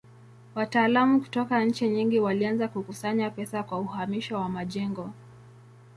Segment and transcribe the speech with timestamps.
[0.55, 5.09] Wataalamu kutoka nchi nyingi walianza kukusanya pesa kwa uhamisho wa majengo.